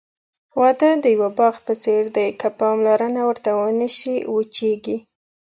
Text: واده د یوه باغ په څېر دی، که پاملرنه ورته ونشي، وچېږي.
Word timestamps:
واده 0.59 0.89
د 1.03 1.05
یوه 1.15 1.29
باغ 1.37 1.55
په 1.65 1.73
څېر 1.83 2.03
دی، 2.15 2.27
که 2.39 2.47
پاملرنه 2.59 3.21
ورته 3.29 3.49
ونشي، 3.55 4.17
وچېږي. 4.33 4.97